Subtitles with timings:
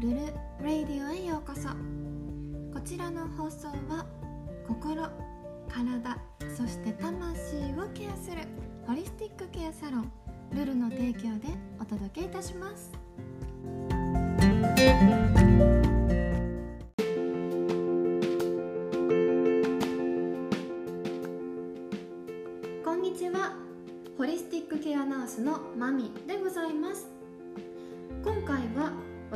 [0.00, 0.16] ルル・
[0.62, 1.68] レイディオへようこそ。
[2.72, 4.06] こちらの放送は
[4.68, 5.08] 心
[5.68, 6.16] 体
[6.56, 8.42] そして魂をケアする
[8.86, 10.12] ホリスティックケアサロン
[10.52, 11.48] ルルの提供で
[11.80, 12.92] お届けいたします。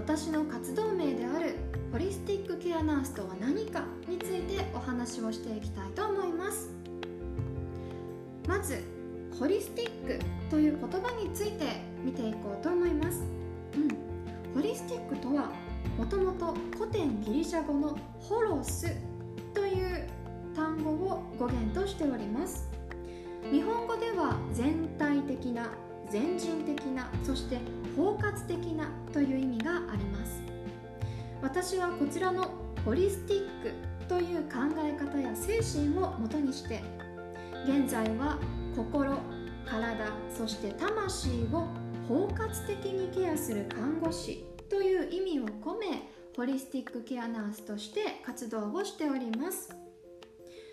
[0.05, 1.55] 私の活動名である
[1.93, 6.71] ホリスティックケアナースとは何かについてお話をしていきたいと思います。
[8.49, 8.83] まず
[9.39, 13.23] ホリスティックという言葉について見ていこうと思います。
[13.77, 15.53] うん、ホリスティックとは
[15.97, 18.89] もともと古典ギリシャ語のホロス
[19.55, 20.09] という
[20.57, 22.69] 単語を語源としております。
[23.53, 25.69] 日本語では全体的な
[26.13, 27.59] 全人的なそして
[27.97, 30.43] 包括的なという意味があります。
[31.41, 32.51] 私はこちらの
[32.85, 33.73] ホリスティック
[34.07, 36.83] という考え方や精神をもとにして
[37.67, 38.39] 現在は
[38.77, 39.17] 心
[39.65, 41.67] 体そして魂を
[42.07, 49.75] 包括的にケアする看護師という意味を込めホリスティックケアナースとして活動をしております。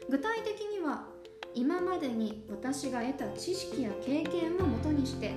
[0.10, 1.08] 具体的には
[1.56, 5.34] 今までに私が得た知識や経験をもとにして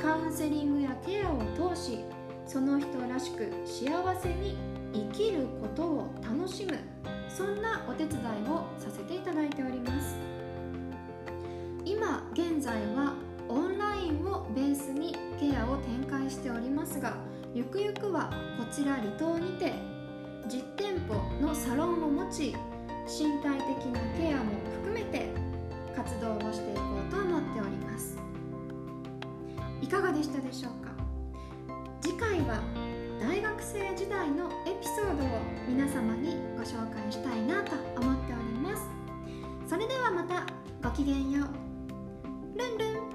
[0.00, 1.40] カウンセリングやケアを
[1.74, 2.04] 通し
[2.46, 4.56] その人らしく幸せに
[4.92, 6.78] 生きることを楽しむ
[7.28, 10.16] そんなお手伝いをさせていただいております。
[11.88, 13.14] 今現在は
[13.48, 17.16] オンラインをベースにケアを展開しておりますが
[17.54, 19.72] ゆくゆくはこちら離島にて
[20.46, 22.54] 実店舗のサロンを持ち
[23.08, 25.28] 身体的なケアも含めて
[25.96, 28.18] 活動をしていこうと思っております。
[29.80, 30.92] いかがでしたでしょうか？
[32.02, 32.60] 次回は
[33.18, 35.28] 大学生時代のエピソードを
[35.66, 38.82] 皆様にご紹介したいなと思っております。
[39.66, 40.44] それではまた
[40.82, 41.48] ごきげんよう。
[42.58, 43.08] ルンルン。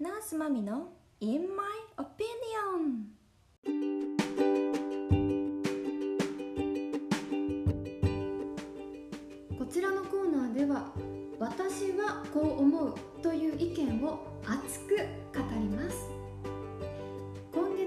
[0.00, 0.91] ナースマミの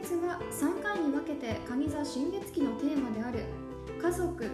[0.05, 3.45] 月は3回に分けて蟹座新月期のテーマである
[3.99, 4.49] 家族家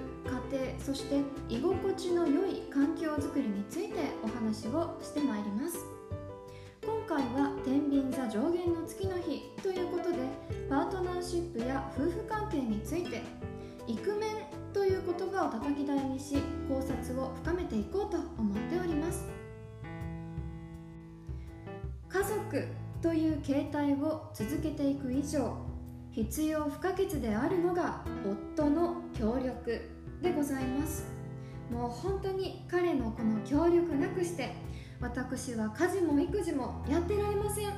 [0.49, 1.19] 庭そして
[1.49, 5.85] 居心地の良い環境づくりについてお話をしてまいります。
[6.81, 10.19] 今回は天秤座上限の月の日ということで
[10.69, 13.21] パートナーシップや夫婦関係について
[13.87, 16.37] イクメンという言葉を叩き台にし
[16.69, 19.25] 考察を深めていこうと思っております。
[22.07, 22.65] 家族
[23.01, 25.57] という形態を続けていく以上
[26.11, 28.03] 必要不可欠であるのが
[28.55, 29.89] 夫の協力
[30.21, 31.05] でございます。
[31.71, 34.53] もう本当に彼のこの協力なくして
[34.99, 37.73] 私は家事も育児もやってられません。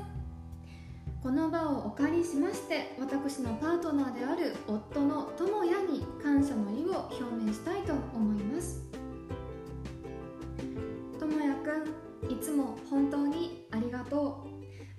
[1.21, 8.81] この場をお借りしまして私のパートナーである夫の智也に感謝の意を表明したいと思います。
[11.17, 14.52] 智也くんいつも本当にありがとう。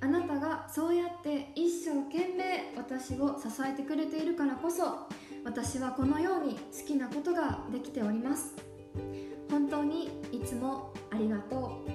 [0.04, 5.08] あなたがそうやって一生懸命私を支えてくれているからこそ
[5.46, 8.54] 私はこのように好きなことができております。
[9.50, 11.90] 本当にいつもありがとう。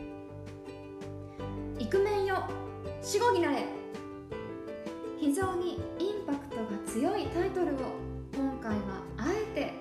[1.79, 2.47] イクメンよ
[3.03, 3.65] 死後になれ
[5.19, 7.77] 非常にインパクトが強いタイトルを
[8.35, 9.73] 今回はあえて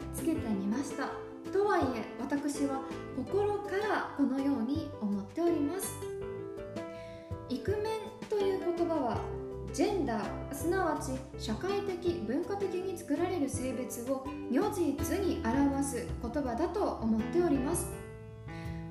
[10.88, 17.90] わち社会的文化的に作られる性別を如実に表す言葉だと思っております。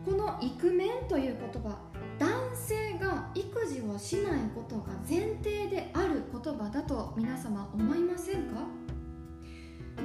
[0.05, 1.77] このイクメンという言葉
[2.17, 8.61] 男性が育児をしないことが前提である言葉だと皆様思いませんか？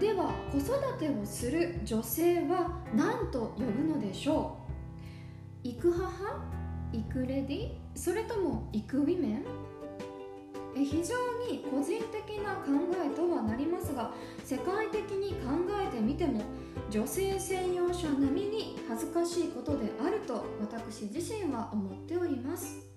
[0.00, 4.56] では子育てをする女性は何と呼ぶのでしょ
[5.62, 5.69] う？
[5.69, 6.08] 育母？
[6.93, 7.70] 育レディ？
[7.94, 9.44] それとも育ウィメン？
[10.74, 11.14] 非常
[11.50, 12.70] に個人的な考
[13.04, 14.12] えとはなりますが
[14.44, 16.42] 世界的に考えてみても
[16.90, 22.92] 女性専用車並みに恥ずかしいことであると私自身は思っております。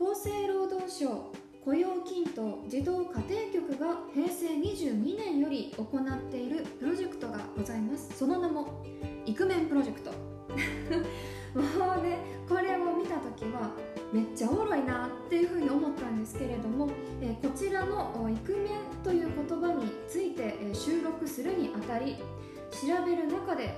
[0.00, 1.32] 厚生労働省
[1.64, 3.20] 雇用均等児童家
[3.52, 8.18] 庭局が平成22年より行っているプロジェクトがございます。
[8.18, 8.84] その名も
[9.24, 10.10] イクメンプロジェクト。
[11.54, 12.18] もうね
[12.48, 12.76] これ
[13.12, 13.70] た時は
[14.12, 18.70] めっちゃおもろいなっていうふうに思ったんですけれども、えこちらの「イクメン」
[19.04, 22.16] という言葉について、え収録するにあたり
[22.70, 23.74] 調べる中で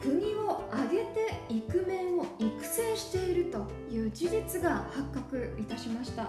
[0.00, 6.28] 国を挙げてイクメンを育成しているという事実が発覚いたしました。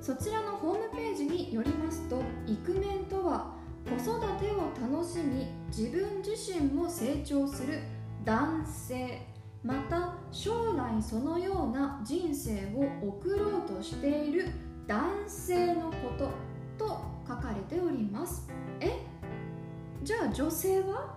[0.00, 3.54] そちらのホームページによりますとイクメンとは
[3.84, 7.80] 子育てを楽しみ自分自身も成長する
[8.24, 9.37] 男性。
[9.64, 14.50] また将来そのような人生を送ろうとしている
[14.86, 16.30] 男性のこと
[16.78, 18.48] と書かれております。
[18.80, 18.92] え？
[20.02, 21.16] じゃあ女性は？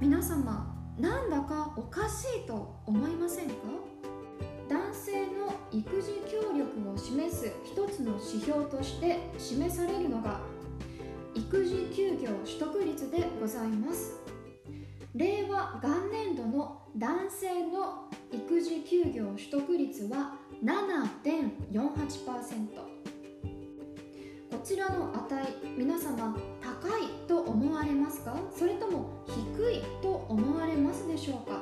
[0.00, 3.54] 皆様なんだかおかしいと思いませんか？
[4.68, 10.40] 男性の育児協力を示す一つの指標として示されるのが
[11.34, 14.18] 育児休業取得率でございます。
[16.96, 22.68] 男性の育児休業取得率は7.48%
[24.50, 28.36] こちらの値皆様高いと思われますか？
[28.56, 29.34] それとも低
[29.72, 31.60] いと思われますでしょうか？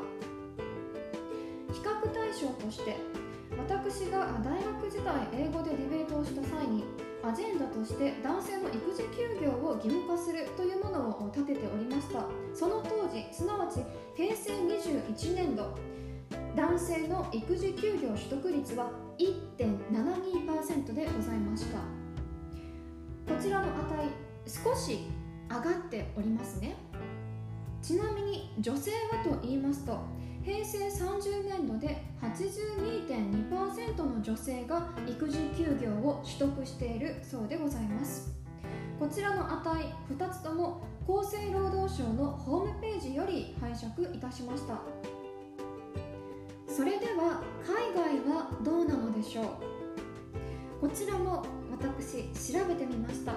[1.73, 2.97] 比較対象として
[3.59, 6.85] 私が大学時代英語でディベートをした際に
[7.25, 12.27] アジェンダとして男性の育児休業を義務化するというものを立てておりました。
[12.53, 13.81] その当時すなわち
[14.17, 15.75] 平成21年度
[16.57, 21.79] 男性の育児休業取得率は1.72%でございました。
[23.33, 24.09] こちらの値
[24.47, 25.07] 少し
[25.49, 26.77] 上がっておりますね。
[27.81, 29.99] ちなみに女性はと言いますと
[30.45, 38.33] 平成30年度で82.2%の女性が育児休業を取得しているそうでございます。
[38.99, 44.81] こちらの値2つとも厚生労働省のホームページより拝借いたしました。
[46.67, 49.47] それでは海外はどうなのでしょう？
[50.81, 53.35] こちらも私調べてみました。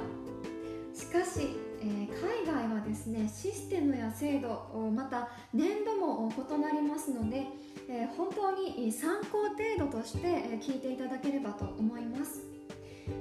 [0.93, 7.47] しかし、えー、海外はですねシステムや制度また年度も異なりますので、
[7.89, 10.27] えー、本当に参考程度として
[10.61, 12.43] 聞いていただければと思います。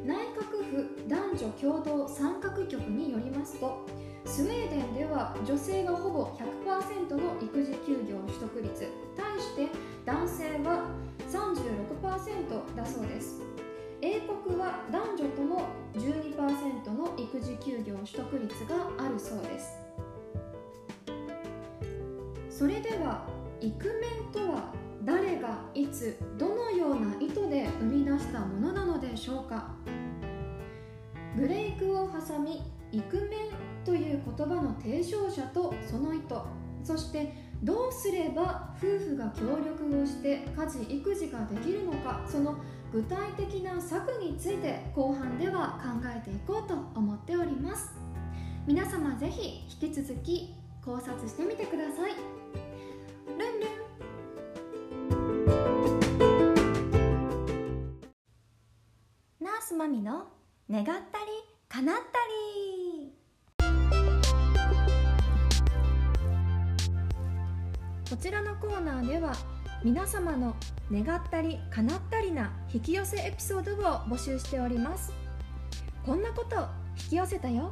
[0.07, 3.85] 内閣府男女共同参画局によりますと
[4.25, 6.25] スウェーデンでは女性がほぼ
[6.65, 8.89] 100%の育児休業取得率。
[9.17, 9.69] 対して
[10.07, 10.89] 男性は
[11.29, 13.54] 36%だそうです。
[14.07, 15.63] 英国は男女とも
[15.95, 19.79] 12%の育児休業取得率があるそうです。
[22.51, 23.27] それでは
[23.63, 24.75] イクメンとは
[25.05, 29.71] 誰がいつどのような意図で生み出したものなのでしょうか。
[31.35, 32.61] ブレイクを挟み
[32.93, 36.35] イクメンという言葉の提唱者とその意図
[36.85, 42.57] そしてどうすれば夫婦が協力をして家事育児ができるのかその
[42.95, 47.93] 具体的な策について後半では考えていこうと思っております。
[48.69, 50.55] 皆様ぜひ引き続き
[50.85, 52.13] 考察してみてください。
[53.37, 53.71] ルンルン。
[59.41, 60.29] ナースマミの
[60.71, 60.97] 願ったり
[61.69, 63.13] 叶ったり。
[68.09, 69.35] こちらのコーナーでは
[69.85, 70.57] 皆様の
[70.91, 75.13] 願ったり叶ったりな引き寄せエピソードを募集しております。
[76.07, 76.57] こんなこと
[77.03, 77.71] 引き寄せたよ。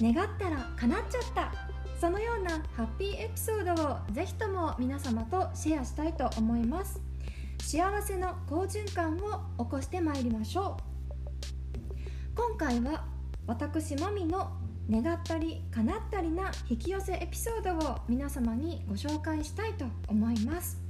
[0.00, 1.52] 願ったら叶っちゃった。
[2.00, 7.00] そのようなハッピーエピソードをぜひとも皆様とシェアしたいと思います。
[7.58, 12.36] 幸せの好循環を起こしてまいりましょう。
[12.36, 13.06] 今回は
[13.48, 14.52] 私まみの
[14.88, 20.89] 願ったり叶ったりな引き寄せエピソードを皆様にご紹介したいと思います。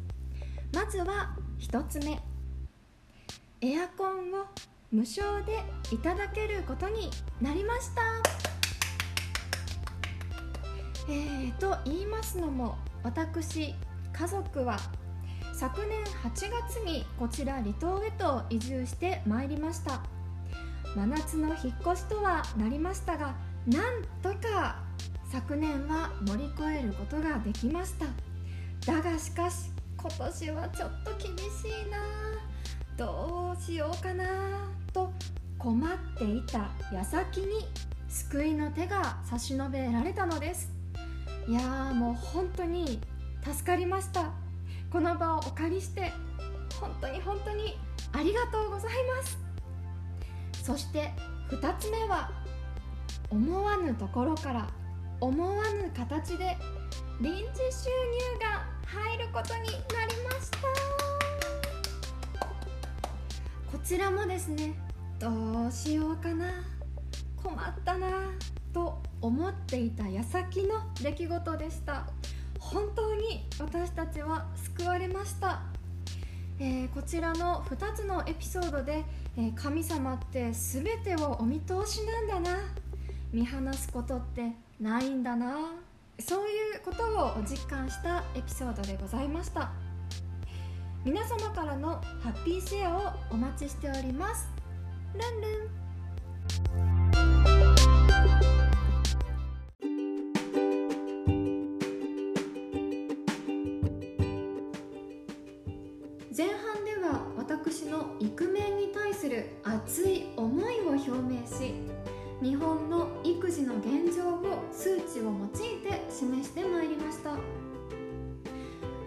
[0.73, 2.21] まずは1つ目。
[3.61, 4.47] エアコンを
[4.93, 5.63] 無償で
[5.93, 7.11] いただけることに
[7.41, 8.03] なりました。
[11.09, 13.75] えー、と言いますのも私
[14.13, 14.79] 家族は
[15.53, 16.33] 昨年8
[16.69, 20.03] 月にこちら離島へと移住してまいりました。
[20.95, 23.35] 真夏の引っ越しとはなりましたが
[23.67, 24.77] なんとか
[25.31, 28.07] 昨年は乗り越えることができました。
[28.87, 31.99] だがしかし今年はちょっと厳しいな
[32.97, 34.25] どうしようかな
[34.95, 35.13] と
[35.59, 37.69] 困っていた矢先に
[38.09, 40.73] 救いの手が差し伸べられたのです。
[41.47, 42.99] いやーもう本当に
[43.45, 44.31] 助かりました。
[44.91, 46.13] この場をお借りして
[46.81, 47.77] 本当に本当に
[48.13, 49.39] ありがとうございます。
[50.63, 51.13] そして
[51.51, 52.31] 2つ目は
[53.29, 54.67] 思わぬところから
[55.21, 56.57] 思わぬ形で
[57.21, 57.41] 臨時
[57.71, 59.71] 収入が入ることにな
[60.07, 60.59] りました。
[63.71, 64.75] こちらもですね
[65.19, 65.29] ど
[65.69, 66.47] うしようかな。
[67.37, 68.09] 困ったな
[68.73, 72.07] と思っていた矢先の出来事でした。
[72.59, 75.63] 本当に私たちは救われました、
[76.59, 79.05] えー、こちらの2つのエピソードで、
[79.37, 82.59] えー、神様って全てをお見通しなんだな。
[83.33, 85.57] 見放すことってないんだな。
[86.21, 89.71] そういうことを実感したエピソードでございました。
[91.05, 94.49] 皆様からのハッピーシェアをお待ちしております。
[95.15, 95.71] ルンルン。
[106.37, 111.75] 前半では私のイクメンに対する熱い思いを表明し
[112.43, 115.49] 日本の育児の現状を数値を用い
[115.80, 115.80] て
[116.21, 117.31] 示してまいりました。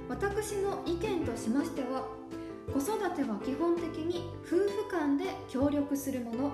[0.10, 2.08] 私の意見としましては
[2.74, 6.52] 子育ては基本的に夫婦間で協力するもの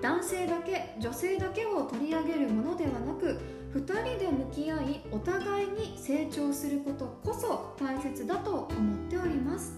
[0.00, 3.40] 男性だけ女性だけを取り上げるものではなく
[3.74, 9.72] 2人で向き合いお互いに成長することこそ大切だと思っております。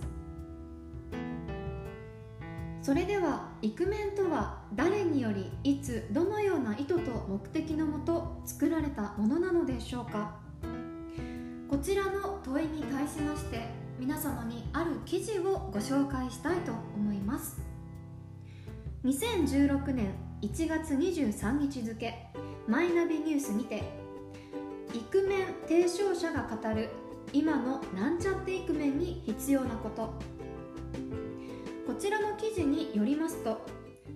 [2.82, 10.40] それではイクメンとは誰によりいつどのような意図と目的のもと作られたものなのでしょうか？
[11.68, 13.68] こちらの問いに対しまして
[13.98, 17.60] 皆様にある記事をご紹介したいと思います。
[19.04, 22.14] 2016年1月23日付
[22.66, 23.82] マイナビニュースにて
[24.94, 26.88] イクメン提唱者が語る
[27.32, 30.39] 今のなんちゃってイクメンに必要なこと。
[32.00, 33.60] ちらの記事によりますと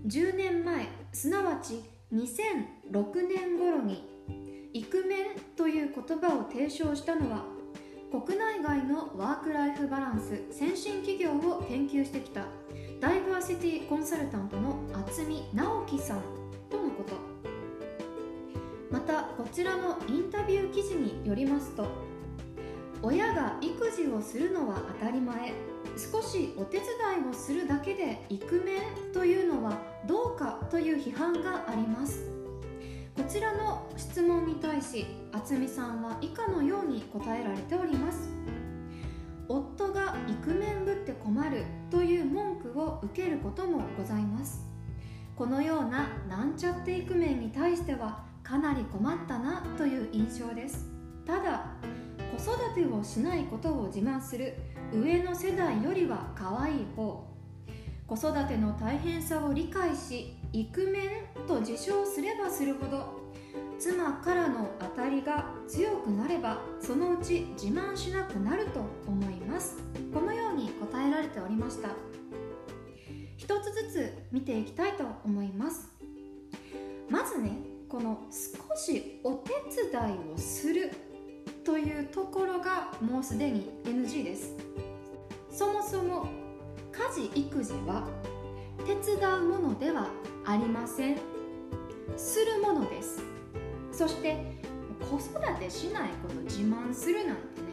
[0.07, 4.09] 10年前すなわち2006年頃に
[4.73, 7.45] イクメンという言葉を提唱したのは
[8.11, 12.47] 国内外のワーク・ライフ・バランス先進企業を研究してきた
[13.01, 16.23] ダイバーシティコンサルタントの渥美直樹さん
[16.71, 17.35] とのこと。
[18.91, 21.89] またこちらのインタビュー記事によりますと
[23.03, 25.74] 親が育児をするのは当たり前。
[25.97, 26.87] 少しお手伝
[27.25, 32.31] いをするだけでイクメンというのはどうかという批判があります。
[33.17, 38.29] こちらの質問に対し渥美さんは以下のように答えられております。
[39.49, 44.67] 夫がイクメンぶって困るという文句を受けることもございます。
[45.37, 50.87] このようななんちゃってイクメンに対してはかなり困ったなという印象です。
[51.25, 51.67] ただ
[52.37, 54.55] 子育てをしないことを自慢する
[54.95, 57.27] 上の世代よりは可愛い方。
[58.07, 63.33] 子育ての大変さを理解しイクメンと自称すればするほど
[63.79, 69.79] 妻からの当たりが強くなればそのうち自慢しなくなると思います。
[70.13, 71.89] このように答えられておりました。
[73.37, 75.89] 一つずつ見ていきたいと思います。
[77.11, 77.59] まずね
[77.89, 79.51] この少しお手
[79.91, 79.91] 伝
[80.31, 80.93] いをする
[81.65, 84.74] というところがもうすでに NG です。
[87.15, 88.09] 事育児は
[88.85, 90.09] 手伝うものでは
[90.45, 91.19] ありません。
[92.17, 93.23] するものです。
[93.93, 94.37] そして
[95.01, 97.69] 子育てしないこと自慢するなんてね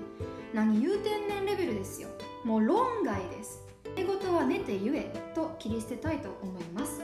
[0.54, 2.10] 何言うてんねんレベルですよ。
[2.44, 3.64] もう論外です。
[3.96, 7.02] 寝言は寝て言えと切り捨てたいと思います。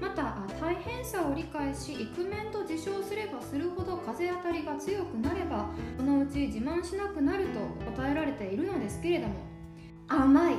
[0.00, 7.60] また大変さを理解しイクメンと自称すればするほど風当たりが強くなればそのうち自慢しなくなると
[7.92, 9.34] 答えられているのですけれども
[10.08, 10.54] 甘い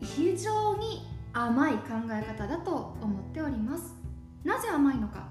[0.00, 1.80] 非常に甘い考
[2.10, 3.94] え方だと思っております。
[4.44, 5.30] なぜ甘いのか？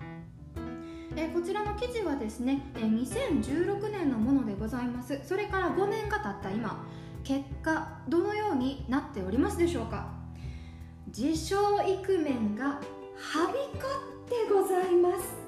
[1.16, 5.20] えこちらの記事はですね、え2016年のものでございます。
[5.24, 6.86] それから5年が経った今
[7.24, 10.10] 結果どのようになっておりますでしょうか？
[11.08, 12.80] 自称イクメンがは
[13.48, 13.88] びこ
[14.26, 15.40] ってございます。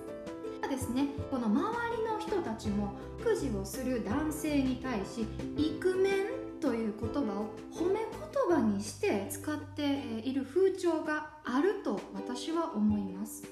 [0.72, 6.14] ですねこの周りの人たちも育児をする男性に対しイクメン
[6.62, 13.44] という言葉を褒め言葉にして使っている風潮があると私は思います。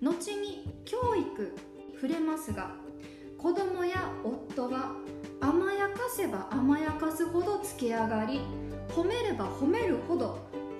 [0.00, 1.56] 後に教育
[1.94, 2.70] 触れますが
[3.36, 4.92] 子供や夫は
[5.40, 8.40] 甘やかせば甘やかすほどつけ上がり
[8.88, 10.38] 褒めれば褒めるほど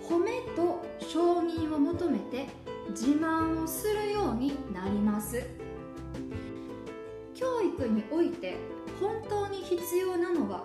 [0.08, 2.46] 褒めと承認を求めて
[2.90, 5.42] 自慢をするようになります。
[7.34, 8.56] 教育において
[9.00, 10.64] 本当に必要なのは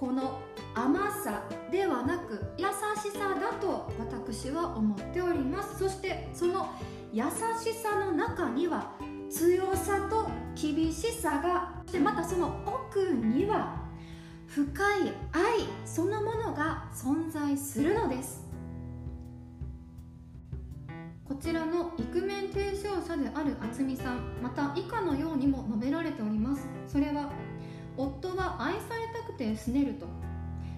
[0.00, 0.40] この
[0.74, 5.78] 甘さではなく優しさだと私は思っております。
[5.78, 6.70] そしてその
[7.12, 7.24] 優
[7.62, 8.92] しさの中には
[9.28, 13.76] 強さと厳しさがでまたその奥には
[14.46, 18.48] 深い愛そのものが存在するのです。
[21.28, 26.66] こちらのイクメン提唱者である渥美さんまた以下のようにも述べられております。
[26.88, 27.30] それは
[28.02, 30.06] 夫は愛されたくて拗ねると。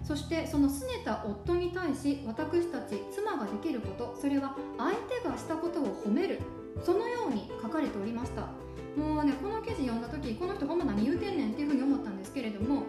[0.04, 4.16] そしてその拗ねた夫に対し私たち妻ができること。
[4.20, 6.40] それは相手がしたことを褒める。
[6.82, 8.48] そのように書かれておりました。
[8.96, 12.82] もうねこの記事読んだ時この人ほんま何言うてんねんっていうふうに思ったんですけれども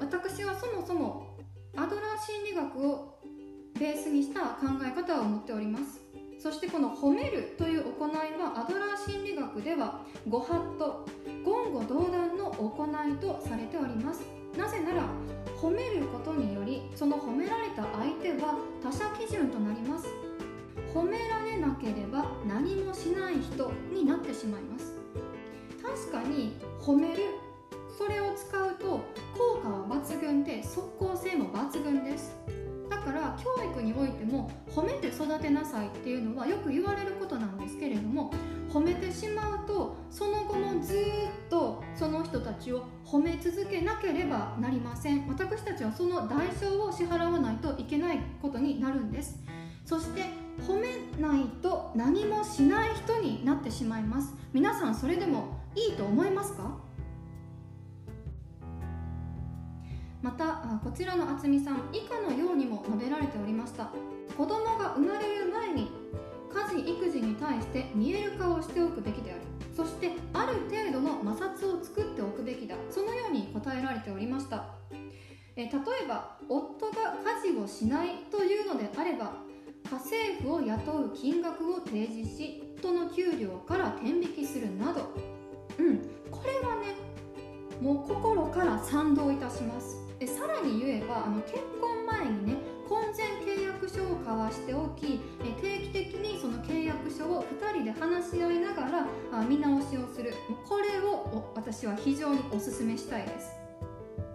[0.00, 1.36] 私はそもそも
[1.76, 3.18] アドラー心理学を
[3.78, 6.00] ベースにした考え方を持っております。
[6.42, 11.06] そしてこの褒めるという行いはアドラー心理学ではご法度。
[11.44, 14.22] 言語道断の行いとされております。
[14.56, 15.04] なぜなら
[15.60, 20.06] 褒めることによりその褒められた相手は他者基準となります。
[20.94, 24.98] 褒められなければ何もしない人になってしまいます。
[25.82, 27.22] 確かに褒める
[27.96, 29.00] それを使うと
[29.36, 32.36] 効果は抜群で即効性も抜群です。
[32.90, 38.32] だから教育においても褒めて育てなさいっていうのはよく言われることなんですけれども
[38.70, 40.98] 褒めてしまうとその後もずっ
[41.48, 45.26] とその人たちを褒め続けなければなりません。
[45.26, 49.38] 私たちはその代償を支払わないといけないことになるんです。
[49.86, 50.24] そして
[50.66, 50.88] 褒め
[51.20, 54.34] ないと何もしない人になってしまいます。
[54.52, 56.76] 皆さんそれでもいいと思いますか？
[60.20, 63.90] またこちらの渥美さん以下のようにも述べられておりました。
[64.36, 65.90] 子供が生まれる前に
[66.54, 69.40] 家事育児に対して見える化をしておくべきである。
[70.52, 72.76] る程度の摩擦を作っておくべきだ。
[72.90, 74.66] そのように答えられておりました。
[75.56, 75.70] え例え
[76.08, 79.34] ば夫が家事をしないというのであれば
[79.84, 85.14] 家政婦を雇う金額を提示し夫の給料から天引きするなど。
[85.78, 85.98] うん
[86.30, 86.94] これはね
[87.80, 89.98] もう心から賛同いたします。
[90.18, 95.18] でさらに言えばあの結婚前にね婚前契約書を交わしておき
[95.62, 100.34] 定期的にその契約書を2人で話し合いながら見直しをする。
[100.68, 103.52] これを私は非常におすすめしたいです。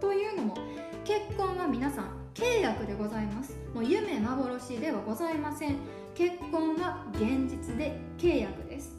[0.02, 0.56] というのも
[1.04, 3.56] 結婚は皆さん契約でございます。
[3.76, 5.76] もう夢幻ではございません。
[6.16, 8.98] 結婚は現実で契約です。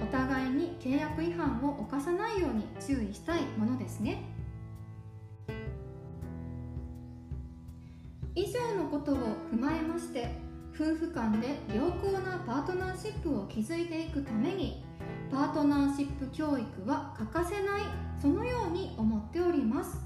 [0.00, 4.22] お互いに契約違反を犯さないように注意したいものですね。
[9.06, 9.16] ことを
[9.52, 10.28] 踏まえまして
[10.74, 14.84] 夫婦間で良好なパートナーシップを築いていくために
[15.30, 17.82] パートナーシップ教育は欠かせない
[18.20, 19.98] そのように思っております。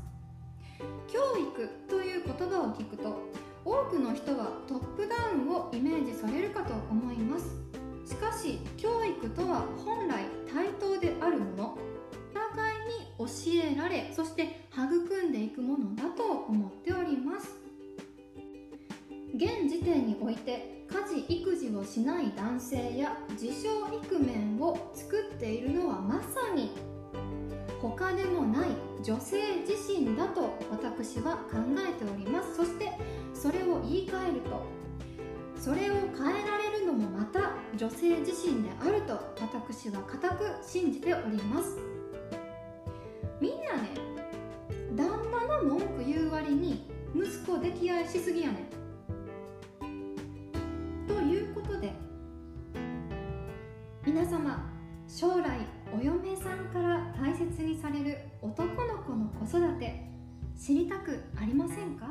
[1.08, 3.18] 教育という言葉を聞くと
[3.64, 7.56] 多くの人はトップダウンをイメージされるかと思います。
[8.06, 11.78] しかし教育とは本来対等であるもの。
[12.32, 13.26] 互いに教
[13.72, 17.59] えられそして育んでいくものだと思っております。
[19.40, 26.72] 現時点において家事育児をしない男性や自称イクメンを作っているのはまさに
[27.80, 28.68] 他でもない
[29.02, 32.54] 女性自身だと私は考えております。
[32.54, 32.92] そして
[33.32, 34.62] それを言い換えると
[35.58, 41.78] それを変えられるのもまた女性自身であると私は固く信じております。
[43.40, 43.88] みんなね
[44.94, 48.69] 旦那の文句言う割に息子溺愛しすぎやねん。
[51.10, 51.92] ということで
[54.06, 54.70] 皆様
[55.08, 55.58] 将来
[55.92, 60.08] お嫁さんから大切にされる男の子の子育て
[60.56, 62.06] 知りたくありませんか？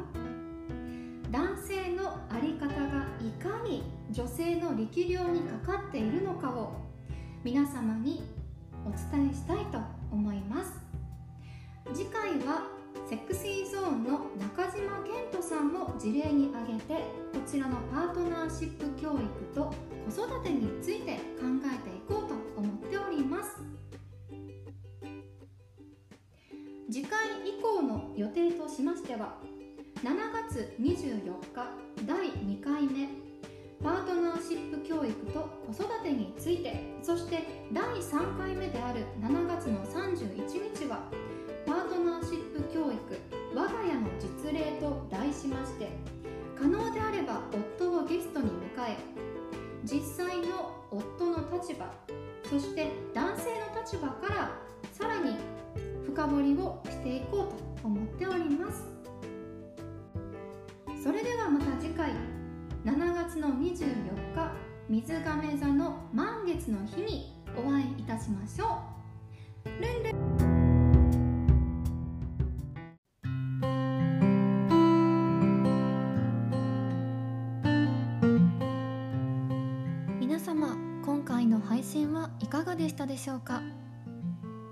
[1.32, 6.74] 男性の在り方がいかに女性の力量にかかっているのかを
[7.44, 8.22] 皆様に
[8.86, 9.80] お伝えしたいと
[10.12, 10.74] 思います。
[11.94, 12.68] 次回は
[13.10, 16.94] セクシーゾーンの中島健人さんを事例に挙げて
[17.34, 19.74] こちらのパートナーシップ教育と
[20.08, 23.58] 子育てについて考えていこうと思っております。
[26.92, 29.38] 次回以降の予定としましては
[30.04, 30.16] 7
[30.48, 31.72] 月24日
[32.06, 33.10] 第2回目
[33.84, 41.10] パートナーシップ教育と子育てについてそして第3回目である7月の31日は
[41.70, 42.98] パートナーシップ教育
[43.54, 45.92] 我が家の実例と題しまして
[46.60, 47.44] 可能であれば
[47.78, 48.54] 夫をゲストに迎
[48.88, 48.98] え
[49.84, 51.86] 実際の夫の立場
[52.50, 54.52] そして男性の立場から
[54.92, 55.38] さらに
[56.08, 58.88] 深掘りをしていこうと思っております。
[61.04, 62.10] それではまた次回
[62.84, 64.52] 7月の24日
[64.90, 68.99] 水亀座の満月の日にお会いいたしましょう。
[82.80, 83.62] でしたでしょうか？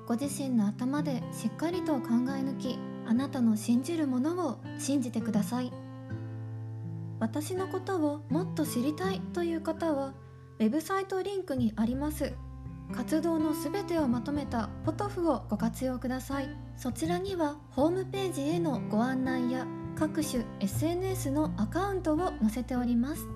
[0.07, 5.73] ご自身の頭でしっかりと考え抜きあなたの信じるものを信じてください。
[7.19, 10.13] 私のことをもっと知りたいという方は
[10.59, 12.31] ウェブサイトリンクにあります
[12.93, 16.49] 活動のすべてをまとめたポトフをご活用ください。
[16.77, 19.67] そちらにはホームページへのご案内や
[19.97, 23.27] 各種 SNS のアカウントを載せております。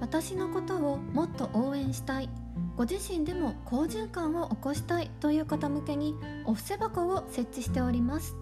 [0.00, 2.28] 私のことをもっと応援したい。
[2.76, 6.14] ご自身でも好循環を起こしたいという方向けに
[6.46, 8.36] お布施箱を設置しております。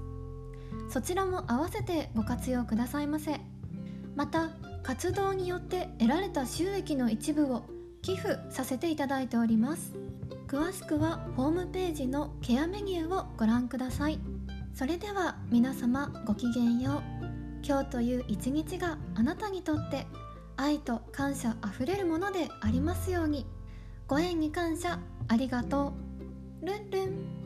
[0.88, 3.40] そちらも合わせてご活用くださいませ。
[4.16, 4.50] また
[4.82, 7.64] 活動によって得られた収益の一部を
[8.02, 9.94] 寄付させていただいております。
[10.48, 14.18] 詳しくはホームページのケアメニューをご覧ください。
[14.74, 17.30] それでは皆様ごきげんよう。
[17.62, 20.06] 今日という一日があなたにとって
[20.56, 23.46] 愛と感謝あふれるものでありますように。
[24.10, 24.98] ご縁に感謝。
[25.28, 25.92] ありがと
[26.62, 26.66] う。
[26.66, 27.39] ルンルン。